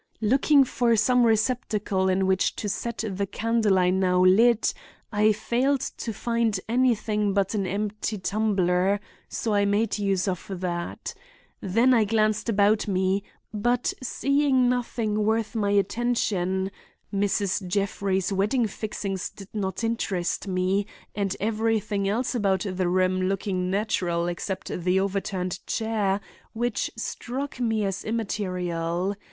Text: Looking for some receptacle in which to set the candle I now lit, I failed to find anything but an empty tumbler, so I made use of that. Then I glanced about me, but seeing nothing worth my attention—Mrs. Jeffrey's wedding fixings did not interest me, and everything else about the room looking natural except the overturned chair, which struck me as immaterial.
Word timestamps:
Looking 0.21 0.63
for 0.63 0.95
some 0.95 1.23
receptacle 1.27 2.09
in 2.09 2.25
which 2.25 2.55
to 2.55 2.67
set 2.67 3.03
the 3.07 3.27
candle 3.27 3.77
I 3.77 3.91
now 3.91 4.23
lit, 4.25 4.73
I 5.11 5.31
failed 5.31 5.81
to 5.97 6.11
find 6.11 6.59
anything 6.67 7.33
but 7.35 7.53
an 7.53 7.67
empty 7.67 8.17
tumbler, 8.17 8.99
so 9.29 9.53
I 9.53 9.65
made 9.65 9.99
use 9.99 10.27
of 10.27 10.47
that. 10.61 11.13
Then 11.61 11.93
I 11.93 12.05
glanced 12.05 12.49
about 12.49 12.87
me, 12.87 13.21
but 13.53 13.93
seeing 14.01 14.67
nothing 14.67 15.23
worth 15.23 15.53
my 15.53 15.69
attention—Mrs. 15.69 17.67
Jeffrey's 17.67 18.33
wedding 18.33 18.65
fixings 18.65 19.29
did 19.29 19.49
not 19.53 19.83
interest 19.83 20.47
me, 20.47 20.87
and 21.13 21.35
everything 21.39 22.09
else 22.09 22.33
about 22.33 22.61
the 22.67 22.89
room 22.89 23.21
looking 23.29 23.69
natural 23.69 24.25
except 24.27 24.75
the 24.83 24.99
overturned 24.99 25.59
chair, 25.67 26.19
which 26.53 26.89
struck 26.95 27.59
me 27.59 27.85
as 27.85 28.03
immaterial. 28.03 29.15